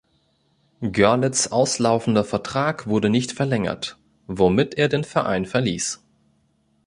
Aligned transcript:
Görlitz' 0.81 1.51
auslaufender 1.51 2.23
Vertrag 2.23 2.87
wurde 2.87 3.11
nicht 3.11 3.33
verlängert, 3.33 3.99
womit 4.25 4.73
er 4.79 4.89
den 4.89 5.03
Verein 5.03 5.45
verließ. 5.45 6.03